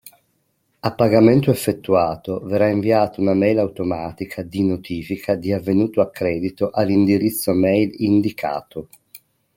[0.79, 7.93] A pagamento effettuato verrà inviata una e-mail automatica di notifica di avvenuto accredito all'indirizzo mail
[7.99, 8.87] indicato.